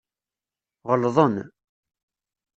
Ɣelḍen. 0.89 1.35